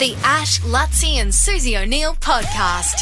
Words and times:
The 0.00 0.16
Ash, 0.24 0.60
Luttsy 0.62 1.16
and 1.16 1.34
Susie 1.34 1.76
O'Neill 1.76 2.14
podcast. 2.14 2.94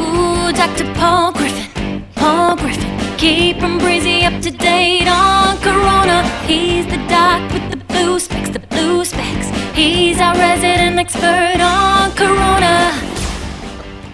Ooh, 0.00 0.52
Dr. 0.52 0.92
Paul 0.94 1.30
Griffin, 1.30 2.04
Paul 2.16 2.56
Griffin. 2.56 3.16
Keep 3.18 3.58
him 3.58 3.78
breezy 3.78 4.24
up 4.24 4.42
to 4.42 4.50
date 4.50 5.06
on 5.06 5.56
Corona. 5.58 6.28
He's 6.48 6.84
the 6.86 6.96
doc 7.08 7.52
with 7.52 7.70
the 7.70 7.76
blue 7.76 8.18
specs, 8.18 8.50
the 8.50 8.58
blue 8.58 9.04
specs. 9.04 9.48
He's 9.76 10.18
our 10.18 10.34
resident 10.34 10.98
expert 10.98 11.60
on 11.60 12.10
Corona. 12.16 12.98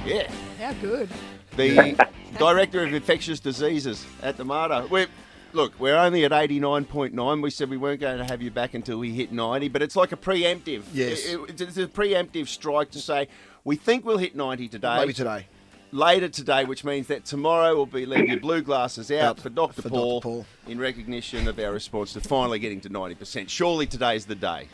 Yeah. 0.05 0.31
How 0.59 0.75
good. 0.75 1.09
The 1.57 2.07
director 2.39 2.85
of 2.85 2.93
infectious 2.93 3.41
diseases 3.41 4.05
at 4.23 4.37
the 4.37 4.45
Mater. 4.45 4.87
We're, 4.91 5.07
look, 5.53 5.73
we're 5.79 5.97
only 5.97 6.25
at 6.25 6.31
89.9. 6.33 7.43
We 7.43 7.51
said 7.51 7.71
we 7.71 7.77
weren't 7.77 8.01
going 8.01 8.19
to 8.19 8.25
have 8.25 8.43
you 8.43 8.51
back 8.51 8.75
until 8.75 8.99
we 8.99 9.11
hit 9.13 9.33
90, 9.33 9.69
but 9.69 9.83
it's 9.83 9.97
like 9.97 10.13
a 10.13 10.17
preemptive. 10.17 10.85
Yes. 10.93 11.25
It- 11.27 11.61
it's 11.61 11.77
a 11.77 11.87
preemptive 11.87 12.49
strike 12.49 12.91
to 12.93 12.99
say 13.01 13.29
we 13.65 13.77
think 13.77 14.05
we'll 14.05 14.19
hit 14.19 14.35
90 14.37 14.69
today. 14.69 14.97
Maybe 14.99 15.13
today. 15.13 15.47
Later 15.91 16.29
today, 16.29 16.65
which 16.67 16.85
means 16.85 17.07
that 17.07 17.25
tomorrow 17.25 17.75
will 17.75 17.87
be 17.87 18.05
leave 18.05 18.29
your 18.29 18.41
blue 18.41 18.61
glasses 18.61 19.11
out 19.11 19.23
Out 19.23 19.41
for 19.41 19.49
Dr. 19.49 19.81
for 19.83 19.89
Paul, 19.89 20.21
Dr. 20.21 20.23
Paul. 20.23 20.47
in 20.67 20.79
recognition 20.79 21.49
of 21.49 21.59
our 21.59 21.73
response 21.73 22.13
to 22.13 22.21
finally 22.21 22.59
getting 22.59 22.81
to 22.83 22.91
90%. 22.91 23.49
Surely 23.49 23.87
today's 23.87 24.27
the 24.27 24.35
day. 24.35 24.69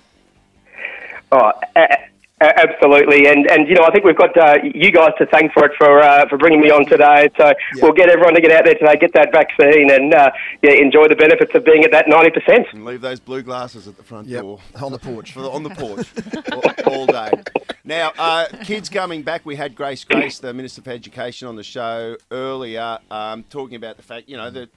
Oh, 1.31 1.53
a- 1.77 1.81
a- 1.81 1.99
absolutely, 2.41 3.27
and 3.27 3.47
and 3.51 3.69
you 3.69 3.75
know 3.75 3.85
I 3.85 3.91
think 3.91 4.05
we've 4.05 4.17
got 4.17 4.37
uh, 4.37 4.55
you 4.63 4.91
guys 4.91 5.11
to 5.19 5.27
thank 5.27 5.53
for 5.53 5.65
it 5.65 5.73
for 5.79 6.01
uh, 6.03 6.29
for 6.29 6.37
bringing 6.39 6.61
me 6.61 6.71
on 6.71 6.85
today. 6.87 7.29
So 7.39 7.53
we'll 7.81 7.93
get 7.93 8.09
everyone 8.09 8.35
to 8.35 8.41
get 8.41 8.51
out 8.53 8.65
there 8.65 8.75
today, 8.75 8.95
get 9.01 9.13
that 9.15 9.33
vaccine, 9.33 9.91
and 9.91 10.13
uh, 10.15 10.31
yeah, 10.63 10.73
enjoy 10.73 11.09
the 11.09 11.17
benefits 11.17 11.53
of 11.55 11.65
being 11.65 11.85
at 11.85 11.93
that 11.93 12.07
ninety 12.09 12.31
percent. 12.31 12.67
And 12.73 12.85
leave 12.85 13.01
those 13.01 13.21
blue 13.21 13.43
glasses 13.43 13.87
at 13.89 13.97
the 13.97 14.03
front 14.03 14.29
Yep, 14.29 14.43
door. 14.43 14.59
on 14.83 14.93
the 14.93 14.99
porch. 14.99 15.33
For 15.33 15.41
the, 15.41 15.51
on 15.51 15.63
the 15.63 15.71
porch 15.71 16.09
all, 16.87 16.93
all 16.95 17.07
day. 17.07 17.31
Now, 17.85 18.13
uh, 18.19 18.47
kids 18.65 18.89
coming 18.89 19.23
back. 19.23 19.45
We 19.45 19.57
had 19.57 19.75
Grace 19.75 20.05
Grace, 20.05 20.39
the 20.39 20.53
Minister 20.55 20.83
for 20.83 20.91
Education, 20.91 21.49
on 21.49 21.57
the 21.57 21.63
show 21.63 22.17
earlier, 22.31 22.99
um, 23.11 23.45
talking 23.51 23.77
about 23.77 23.97
the 23.97 24.03
fact, 24.03 24.29
you 24.29 24.37
know, 24.37 24.51
that 24.51 24.71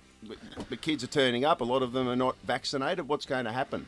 the 0.70 0.76
kids 0.78 1.04
are 1.04 1.08
turning 1.08 1.46
up. 1.46 1.62
A 1.62 1.64
lot 1.64 1.84
of 1.84 1.94
them 1.94 2.08
are 2.10 2.16
not 2.16 2.36
vaccinated. 2.44 3.08
What's 3.08 3.26
going 3.26 3.46
to 3.46 3.52
happen? 3.52 3.88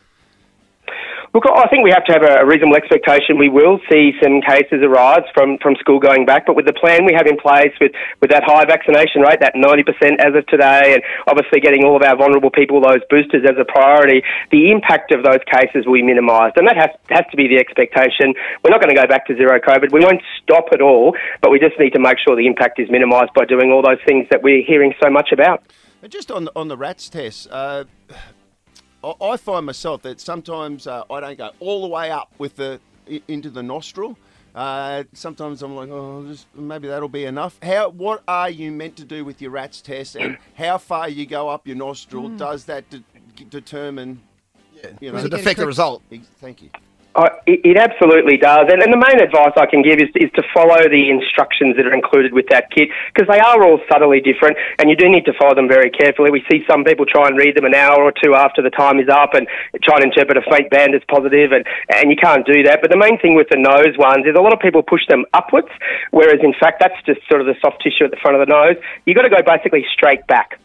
Look, 1.29 1.45
I 1.45 1.69
think 1.69 1.85
we 1.85 1.93
have 1.93 2.05
to 2.09 2.13
have 2.17 2.25
a 2.25 2.41
reasonable 2.41 2.73
expectation. 2.73 3.37
We 3.37 3.53
will 3.53 3.77
see 3.85 4.17
some 4.17 4.41
cases 4.41 4.81
arise 4.81 5.21
from, 5.37 5.61
from 5.61 5.77
school 5.77 5.99
going 6.01 6.25
back, 6.25 6.49
but 6.49 6.55
with 6.55 6.65
the 6.65 6.73
plan 6.73 7.05
we 7.05 7.13
have 7.13 7.29
in 7.29 7.37
place, 7.37 7.69
with, 7.79 7.93
with 8.17 8.33
that 8.33 8.41
high 8.41 8.65
vaccination 8.65 9.21
rate, 9.21 9.37
that 9.45 9.53
90% 9.53 9.85
as 10.17 10.33
of 10.33 10.41
today, 10.49 10.97
and 10.97 11.05
obviously 11.29 11.61
getting 11.61 11.85
all 11.85 11.93
of 11.93 12.01
our 12.01 12.17
vulnerable 12.17 12.49
people 12.49 12.81
those 12.81 13.05
boosters 13.13 13.45
as 13.45 13.61
a 13.61 13.65
priority, 13.65 14.25
the 14.49 14.73
impact 14.73 15.13
of 15.13 15.21
those 15.21 15.37
cases 15.53 15.85
will 15.85 16.01
be 16.01 16.01
minimised. 16.01 16.57
And 16.57 16.65
that 16.65 16.77
has, 16.81 16.89
has 17.13 17.25
to 17.29 17.37
be 17.37 17.45
the 17.45 17.61
expectation. 17.61 18.33
We're 18.65 18.73
not 18.73 18.81
going 18.81 18.89
to 18.89 18.99
go 18.99 19.05
back 19.05 19.29
to 19.29 19.37
zero 19.37 19.61
COVID. 19.61 19.93
We 19.93 20.01
won't 20.01 20.25
stop 20.41 20.73
at 20.73 20.81
all, 20.81 21.13
but 21.45 21.51
we 21.53 21.59
just 21.61 21.77
need 21.77 21.93
to 21.93 22.01
make 22.01 22.17
sure 22.25 22.33
the 22.35 22.49
impact 22.49 22.81
is 22.81 22.89
minimised 22.89 23.37
by 23.37 23.45
doing 23.45 23.69
all 23.69 23.85
those 23.85 24.01
things 24.01 24.25
that 24.33 24.41
we're 24.41 24.65
hearing 24.65 24.97
so 24.97 25.13
much 25.13 25.29
about. 25.31 25.61
Just 26.07 26.31
on 26.31 26.47
on 26.55 26.69
the 26.69 26.77
RATs 26.77 27.09
test, 27.09 27.49
uh, 27.51 27.83
I, 29.03 29.13
I 29.21 29.37
find 29.37 29.65
myself 29.65 30.01
that 30.03 30.19
sometimes 30.19 30.87
uh, 30.87 31.03
I 31.09 31.19
don't 31.19 31.37
go 31.37 31.51
all 31.59 31.81
the 31.81 31.87
way 31.87 32.11
up 32.11 32.31
with 32.37 32.55
the 32.55 32.79
into 33.27 33.49
the 33.49 33.63
nostril. 33.63 34.17
Uh, 34.53 35.03
sometimes 35.13 35.61
I'm 35.61 35.75
like, 35.75 35.89
oh, 35.89 36.25
just, 36.27 36.47
maybe 36.55 36.87
that'll 36.87 37.07
be 37.07 37.25
enough. 37.25 37.57
How? 37.61 37.89
What 37.89 38.23
are 38.27 38.49
you 38.49 38.71
meant 38.71 38.95
to 38.97 39.05
do 39.05 39.23
with 39.23 39.41
your 39.41 39.51
RATs 39.51 39.81
test, 39.81 40.15
and 40.15 40.37
how 40.55 40.77
far 40.77 41.07
you 41.07 41.25
go 41.25 41.49
up 41.49 41.67
your 41.67 41.77
nostril? 41.77 42.29
Does 42.29 42.65
that 42.65 42.89
de- 42.89 43.03
determine? 43.49 44.21
Yeah. 44.73 44.89
You 44.99 45.11
know, 45.11 45.17
Does 45.17 45.25
it 45.25 45.33
affect 45.33 45.59
the 45.59 45.67
result? 45.67 46.03
Thank 46.39 46.61
you. 46.61 46.69
Uh, 47.19 47.27
it, 47.45 47.75
it 47.75 47.75
absolutely 47.75 48.37
does. 48.39 48.71
And, 48.71 48.79
and 48.79 48.95
the 48.95 49.01
main 49.03 49.19
advice 49.19 49.51
I 49.59 49.67
can 49.67 49.83
give 49.83 49.99
is, 49.99 50.07
is 50.15 50.31
to 50.39 50.43
follow 50.55 50.87
the 50.87 51.11
instructions 51.11 51.75
that 51.75 51.83
are 51.83 51.91
included 51.91 52.31
with 52.31 52.47
that 52.47 52.71
kit 52.71 52.87
because 53.11 53.27
they 53.27 53.43
are 53.43 53.59
all 53.59 53.83
subtly 53.91 54.23
different 54.23 54.55
and 54.79 54.87
you 54.87 54.95
do 54.95 55.11
need 55.11 55.27
to 55.27 55.35
follow 55.35 55.51
them 55.51 55.67
very 55.67 55.91
carefully. 55.91 56.31
We 56.31 56.47
see 56.47 56.63
some 56.63 56.87
people 56.87 57.03
try 57.03 57.27
and 57.27 57.35
read 57.35 57.59
them 57.59 57.65
an 57.65 57.75
hour 57.75 57.99
or 57.99 58.13
two 58.15 58.35
after 58.35 58.63
the 58.63 58.71
time 58.71 59.03
is 59.03 59.11
up 59.11 59.35
and 59.35 59.51
try 59.83 59.99
and 59.99 60.07
interpret 60.07 60.39
a 60.39 60.45
faint 60.47 60.71
band 60.71 60.95
as 60.95 61.03
positive 61.11 61.51
and, 61.51 61.67
and 61.91 62.07
you 62.07 62.15
can't 62.15 62.47
do 62.47 62.63
that. 62.63 62.79
But 62.79 62.89
the 62.89 62.95
main 62.95 63.19
thing 63.19 63.35
with 63.35 63.51
the 63.51 63.59
nose 63.59 63.99
ones 63.99 64.23
is 64.23 64.39
a 64.39 64.41
lot 64.41 64.53
of 64.53 64.63
people 64.63 64.79
push 64.81 65.03
them 65.11 65.25
upwards, 65.33 65.67
whereas 66.11 66.39
in 66.39 66.55
fact 66.55 66.79
that's 66.79 66.95
just 67.03 67.19
sort 67.27 67.43
of 67.43 67.47
the 67.51 67.59
soft 67.59 67.83
tissue 67.83 68.07
at 68.07 68.15
the 68.15 68.21
front 68.23 68.39
of 68.39 68.47
the 68.47 68.47
nose. 68.47 68.79
You've 69.03 69.19
got 69.19 69.27
to 69.27 69.29
go 69.29 69.43
basically 69.43 69.83
straight 69.91 70.25
back. 70.27 70.55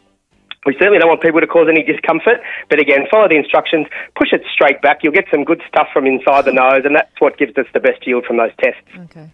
We 0.67 0.75
certainly 0.79 0.99
don't 0.99 1.09
want 1.09 1.21
people 1.21 1.41
to 1.41 1.47
cause 1.47 1.67
any 1.69 1.83
discomfort, 1.83 2.41
but 2.71 2.79
again, 2.81 3.07
follow 3.11 3.29
the 3.29 3.37
instructions, 3.37 3.87
push 4.17 4.33
it 4.33 4.43
straight 4.53 4.81
back. 4.83 5.01
You'll 5.03 5.13
get 5.13 5.27
some 5.31 5.45
good 5.45 5.63
stuff 5.69 5.89
from 5.93 6.07
inside 6.07 6.45
the 6.45 6.53
nose, 6.53 6.83
and 6.85 6.97
that's 6.97 7.21
what 7.21 7.37
gives 7.39 7.57
us 7.59 7.67
the 7.75 7.81
best 7.81 8.07
yield 8.07 8.25
from 8.25 8.39
those 8.39 8.53
tests. 8.59 8.81
Okay. 9.11 9.31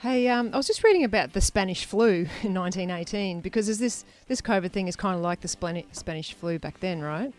Hey, 0.00 0.26
um, 0.28 0.50
I 0.52 0.56
was 0.56 0.66
just 0.66 0.82
reading 0.82 1.04
about 1.04 1.32
the 1.32 1.40
Spanish 1.40 1.84
flu 1.84 2.08
in 2.42 2.54
1918 2.54 3.40
because 3.40 3.68
is 3.68 3.78
this 3.78 4.04
this 4.26 4.40
COVID 4.40 4.72
thing 4.72 4.88
is 4.88 4.96
kind 4.96 5.14
of 5.14 5.22
like 5.22 5.42
the 5.42 5.48
Spani- 5.48 5.86
Spanish 5.92 6.34
flu 6.34 6.58
back 6.58 6.80
then, 6.80 7.02
right? 7.02 7.32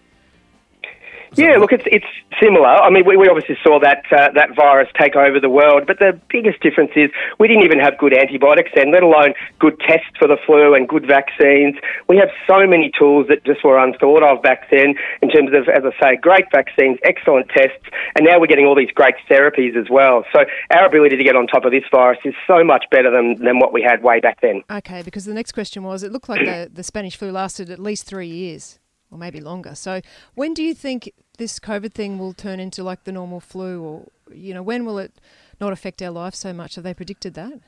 Yeah, 1.36 1.58
look, 1.58 1.72
it's 1.72 1.86
it's 1.88 2.06
similar. 2.42 2.68
I 2.68 2.90
mean, 2.90 3.06
we, 3.06 3.18
we 3.18 3.28
obviously 3.28 3.58
saw 3.64 3.80
that 3.80 4.04
uh, 4.12 4.30
that 4.34 4.56
virus 4.56 4.90
take 5.00 5.16
over 5.16 5.40
the 5.40 5.50
world, 5.50 5.86
but 5.88 6.00
the 6.00 6.20
biggest 6.30 6.62
difference 6.62 6.92
is 6.96 7.10
we 7.40 7.48
didn't 7.48 7.64
even 7.64 7.80
have 7.80 7.98
good 7.98 8.14
antibiotics 8.14 8.72
then, 8.76 8.92
let 8.92 9.04
alone 9.04 9.34
good 9.60 9.80
tests 9.80 10.14
for 10.20 10.28
the 10.28 10.38
flu 10.46 10.76
and 10.76 10.88
good 10.88 11.06
vaccines. 11.08 11.76
We 12.08 12.18
have 12.18 12.30
so 12.48 12.68
many 12.68 12.92
tools 12.98 13.28
that 13.30 13.44
just 13.46 13.64
were 13.64 13.78
unthought 13.78 14.24
of 14.24 14.42
back 14.42 14.70
then 14.70 14.96
in 15.22 15.30
terms 15.30 15.50
of, 15.54 15.68
as 15.70 15.84
I 15.86 16.02
say, 16.02 16.16
great 16.18 16.46
vaccines, 16.52 17.00
excellent 17.04 17.50
tests, 17.50 17.86
and 18.16 18.26
now 18.26 18.40
we're 18.40 18.48
getting 18.48 18.66
all 18.66 18.76
these 18.76 18.92
great 18.94 19.16
therapies 19.30 19.76
as 19.76 19.90
well. 19.90 20.26
So 20.34 20.46
our 20.72 20.86
ability 20.86 21.18
to 21.18 21.24
get 21.24 21.36
on 21.36 21.48
top 21.48 21.66
of 21.66 21.72
this 21.72 21.84
virus 21.92 22.20
is 22.26 22.36
so 22.48 22.64
much 22.64 22.86
better 22.92 23.10
than, 23.10 23.44
than 23.44 23.60
what 23.60 23.74
we 23.74 23.82
had 23.82 24.04
way 24.04 24.20
back 24.20 24.42
then. 24.42 24.64
Okay, 24.70 25.02
because 25.02 25.26
the 25.26 25.34
next 25.34 25.54
question 25.54 25.84
was 25.84 26.04
it 26.04 26.12
looked 26.12 26.30
like 26.30 26.46
the, 26.46 26.70
the 26.72 26.84
Spanish 26.84 27.16
flu 27.16 27.32
lasted 27.32 27.70
at 27.70 27.80
least 27.80 28.06
three 28.06 28.28
years 28.28 28.80
or 29.14 29.18
maybe 29.18 29.40
longer. 29.40 29.76
So 29.76 30.02
when 30.34 30.54
do 30.54 30.64
you 30.64 30.74
think 30.74 31.12
this 31.38 31.60
COVID 31.60 31.94
thing 31.94 32.18
will 32.18 32.34
turn 32.34 32.60
into 32.60 32.84
like 32.84 33.04
the 33.04 33.12
normal 33.12 33.40
flu 33.40 33.82
or, 33.82 34.08
you 34.34 34.54
know, 34.54 34.62
when 34.62 34.86
will 34.86 35.00
it 35.00 35.14
not 35.60 35.74
affect 35.74 36.02
our 36.02 36.12
life 36.12 36.36
so 36.36 36.54
much? 36.54 36.76
Have 36.76 36.84
they 36.84 36.94
predicted 36.94 37.34
that? 37.34 37.60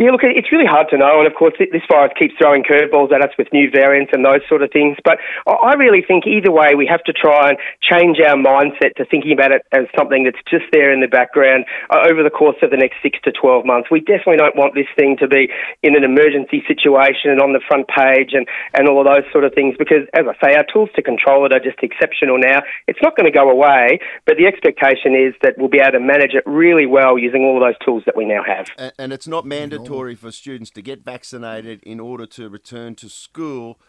Yeah, 0.00 0.16
look, 0.16 0.24
it's 0.24 0.48
really 0.48 0.64
hard 0.64 0.88
to 0.88 0.96
know, 0.96 1.20
and 1.20 1.28
of 1.28 1.36
course, 1.36 1.52
this 1.60 1.84
virus 1.84 2.16
keeps 2.16 2.32
throwing 2.40 2.64
curveballs 2.64 3.12
at 3.12 3.20
us 3.20 3.36
with 3.36 3.52
new 3.52 3.68
variants 3.68 4.16
and 4.16 4.24
those 4.24 4.40
sort 4.48 4.64
of 4.64 4.72
things. 4.72 4.96
But 5.04 5.20
I 5.44 5.76
really 5.76 6.00
think 6.00 6.24
either 6.24 6.48
way, 6.48 6.72
we 6.72 6.88
have 6.88 7.04
to 7.04 7.12
try 7.12 7.52
and 7.52 7.60
change 7.84 8.16
our 8.16 8.32
mindset 8.32 8.96
to 8.96 9.04
thinking 9.04 9.36
about 9.36 9.52
it 9.52 9.60
as 9.76 9.84
something 9.92 10.24
that's 10.24 10.40
just 10.48 10.64
there 10.72 10.88
in 10.88 11.04
the 11.04 11.12
background 11.12 11.68
uh, 11.92 12.08
over 12.08 12.24
the 12.24 12.32
course 12.32 12.56
of 12.64 12.72
the 12.72 12.80
next 12.80 12.96
six 13.04 13.20
to 13.28 13.30
12 13.30 13.68
months. 13.68 13.92
We 13.92 14.00
definitely 14.00 14.40
don't 14.40 14.56
want 14.56 14.72
this 14.72 14.88
thing 14.96 15.20
to 15.20 15.28
be 15.28 15.52
in 15.84 15.92
an 15.92 16.00
emergency 16.00 16.64
situation 16.64 17.28
and 17.28 17.44
on 17.44 17.52
the 17.52 17.60
front 17.68 17.84
page 17.92 18.32
and, 18.32 18.48
and 18.72 18.88
all 18.88 19.04
of 19.04 19.06
those 19.06 19.28
sort 19.36 19.44
of 19.44 19.52
things, 19.52 19.76
because 19.76 20.08
as 20.16 20.24
I 20.24 20.32
say, 20.40 20.56
our 20.56 20.64
tools 20.64 20.88
to 20.96 21.04
control 21.04 21.44
it 21.44 21.52
are 21.52 21.60
just 21.60 21.76
exceptional 21.84 22.40
now. 22.40 22.64
It's 22.88 23.04
not 23.04 23.20
going 23.20 23.28
to 23.28 23.36
go 23.36 23.52
away, 23.52 24.00
but 24.24 24.40
the 24.40 24.48
expectation 24.48 25.12
is 25.12 25.36
that 25.44 25.60
we'll 25.60 25.68
be 25.68 25.84
able 25.84 26.00
to 26.00 26.00
manage 26.00 26.32
it 26.32 26.48
really 26.48 26.88
well 26.88 27.20
using 27.20 27.44
all 27.44 27.60
of 27.60 27.68
those 27.68 27.76
tools 27.84 28.00
that 28.08 28.16
we 28.16 28.24
now 28.24 28.40
have. 28.40 28.72
And, 28.80 28.92
and 28.96 29.12
it's 29.12 29.28
not 29.28 29.44
mandatory 29.44 29.89
for 30.14 30.30
students 30.30 30.70
to 30.70 30.82
get 30.82 31.04
vaccinated 31.04 31.82
in 31.82 31.98
order 31.98 32.26
to 32.26 32.48
return 32.48 32.94
to 32.96 33.08
school, 33.08 33.80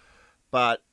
but 0.49 0.83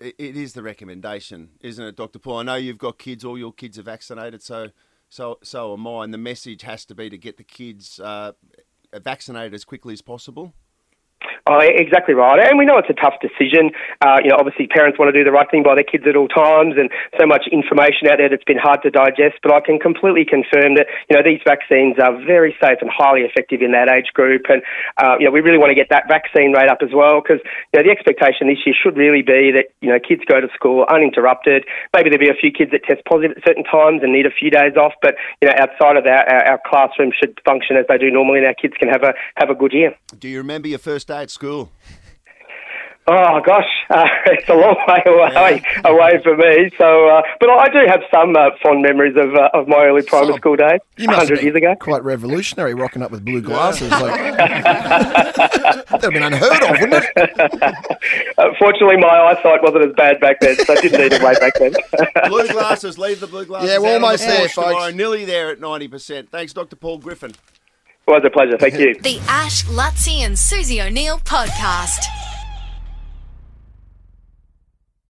it, 0.00 0.14
it 0.18 0.36
is 0.36 0.54
the 0.54 0.62
recommendation, 0.62 1.50
isn't 1.60 1.84
it, 1.84 1.96
Dr. 1.96 2.18
Paul? 2.18 2.38
I 2.38 2.42
know 2.44 2.54
you've 2.54 2.78
got 2.78 2.98
kids; 2.98 3.24
all 3.24 3.38
your 3.38 3.52
kids 3.52 3.78
are 3.78 3.82
vaccinated, 3.82 4.42
so 4.42 4.70
so 5.08 5.38
so 5.42 5.74
am 5.74 5.86
I. 5.86 6.04
And 6.04 6.14
the 6.14 6.18
message 6.18 6.62
has 6.62 6.84
to 6.86 6.94
be 6.94 7.10
to 7.10 7.18
get 7.18 7.36
the 7.36 7.44
kids 7.44 8.00
uh, 8.00 8.32
vaccinated 8.94 9.54
as 9.54 9.64
quickly 9.64 9.92
as 9.92 10.02
possible. 10.02 10.54
Oh, 11.44 11.60
exactly 11.60 12.16
right. 12.16 12.40
And 12.40 12.56
we 12.56 12.64
know 12.64 12.80
it's 12.80 12.88
a 12.88 12.96
tough 12.96 13.20
decision. 13.20 13.68
Uh, 14.00 14.16
you 14.24 14.32
know, 14.32 14.40
obviously 14.40 14.64
parents 14.64 14.96
want 14.96 15.12
to 15.12 15.16
do 15.16 15.28
the 15.28 15.34
right 15.34 15.44
thing 15.52 15.60
by 15.60 15.76
their 15.76 15.84
kids 15.84 16.08
at 16.08 16.16
all 16.16 16.24
times 16.24 16.80
and 16.80 16.88
so 17.20 17.28
much 17.28 17.44
information 17.52 18.08
out 18.08 18.16
there 18.16 18.32
that's 18.32 18.48
been 18.48 18.56
hard 18.56 18.80
to 18.80 18.88
digest. 18.88 19.44
But 19.44 19.52
I 19.52 19.60
can 19.60 19.76
completely 19.76 20.24
confirm 20.24 20.80
that, 20.80 20.88
you 21.12 21.12
know, 21.12 21.20
these 21.20 21.44
vaccines 21.44 22.00
are 22.00 22.16
very 22.24 22.56
safe 22.64 22.80
and 22.80 22.88
highly 22.88 23.28
effective 23.28 23.60
in 23.60 23.76
that 23.76 23.92
age 23.92 24.08
group. 24.16 24.48
And, 24.48 24.64
uh, 24.96 25.20
you 25.20 25.28
know, 25.28 25.36
we 25.36 25.44
really 25.44 25.60
want 25.60 25.68
to 25.68 25.76
get 25.76 25.92
that 25.92 26.08
vaccine 26.08 26.56
rate 26.56 26.72
up 26.72 26.80
as 26.80 26.96
well 26.96 27.20
because, 27.20 27.44
you 27.44 27.76
know, 27.76 27.84
the 27.84 27.92
expectation 27.92 28.48
this 28.48 28.64
year 28.64 28.72
should 28.72 28.96
really 28.96 29.20
be 29.20 29.52
that, 29.52 29.68
you 29.84 29.92
know, 29.92 30.00
kids 30.00 30.24
go 30.24 30.40
to 30.40 30.48
school 30.56 30.88
uninterrupted. 30.88 31.68
Maybe 31.92 32.08
there'll 32.08 32.24
be 32.24 32.32
a 32.32 32.40
few 32.40 32.56
kids 32.56 32.72
that 32.72 32.88
test 32.88 33.04
positive 33.04 33.36
at 33.36 33.44
certain 33.44 33.68
times 33.68 34.00
and 34.00 34.16
need 34.16 34.24
a 34.24 34.32
few 34.32 34.48
days 34.48 34.80
off. 34.80 34.96
But, 35.04 35.20
you 35.44 35.52
know, 35.52 35.60
outside 35.60 36.00
of 36.00 36.08
that, 36.08 36.24
our, 36.24 36.56
our 36.56 36.60
classroom 36.64 37.12
should 37.12 37.36
function 37.44 37.76
as 37.76 37.84
they 37.84 38.00
do 38.00 38.08
normally 38.08 38.40
and 38.40 38.48
our 38.48 38.56
kids 38.56 38.80
can 38.80 38.88
have 38.88 39.04
a, 39.04 39.12
have 39.36 39.52
a 39.52 39.54
good 39.54 39.76
year. 39.76 39.92
Do 40.16 40.24
you 40.32 40.40
remember 40.40 40.72
your 40.72 40.80
first 40.80 41.12
day 41.12 41.20
at 41.20 41.33
school? 41.34 41.70
Oh 43.06 43.38
gosh, 43.44 43.66
uh, 43.90 44.06
it's 44.26 44.48
a 44.48 44.54
long 44.54 44.76
way 44.88 45.02
away 45.06 45.62
Yeah. 45.62 45.80
away 45.90 46.12
for 46.22 46.34
me. 46.38 46.70
So, 46.78 47.06
uh, 47.10 47.20
but 47.38 47.50
I 47.50 47.68
do 47.68 47.80
have 47.86 48.00
some 48.10 48.34
uh, 48.34 48.48
fond 48.62 48.80
memories 48.80 49.14
of 49.14 49.34
uh, 49.34 49.50
of 49.52 49.68
my 49.68 49.84
early 49.84 50.00
primary 50.00 50.32
So, 50.32 50.36
school 50.38 50.56
days, 50.56 50.80
You 50.96 51.10
hundred 51.10 51.42
years 51.42 51.54
ago. 51.54 51.74
Quite 51.78 52.02
revolutionary, 52.02 52.72
rocking 52.72 53.02
up 53.02 53.10
with 53.10 53.22
blue 53.22 53.42
glasses. 53.42 53.90
Like, 53.90 54.36
that'd 54.38 56.02
have 56.02 56.12
been 56.12 56.22
unheard 56.22 56.62
of, 56.62 56.80
wouldn't 56.80 57.04
it? 57.14 58.56
Fortunately, 58.58 58.96
my 58.96 59.08
eyesight 59.36 59.62
wasn't 59.62 59.84
as 59.84 59.92
bad 59.96 60.18
back 60.20 60.40
then, 60.40 60.56
so 60.56 60.72
I 60.72 60.80
didn't 60.80 60.98
need 61.02 61.12
it 61.12 61.22
way 61.22 61.34
back 61.38 61.52
then. 61.58 61.74
Blue 62.30 62.48
glasses, 62.48 62.98
leave 62.98 63.20
the 63.20 63.26
blue 63.26 63.44
glasses. 63.44 63.68
Yeah, 63.68 63.80
we're 63.80 63.96
out 63.96 64.00
the 64.00 64.04
almost 64.06 64.26
there, 64.26 64.38
porch 64.38 64.54
tomorrow. 64.54 64.74
folks. 64.86 64.94
Nearly 64.94 65.26
there 65.26 65.50
at 65.50 65.60
90%. 65.60 66.30
Thanks, 66.30 66.54
Dr. 66.54 66.76
Paul 66.76 66.96
Griffin. 66.98 67.32
Was 68.06 68.22
a 68.24 68.30
pleasure. 68.30 68.58
Thank 68.58 68.78
you. 68.78 68.94
The 69.00 69.18
Ash, 69.28 69.64
Luttsy, 69.64 70.18
and 70.20 70.38
Susie 70.38 70.82
O'Neill 70.82 71.18
podcast. 71.20 72.00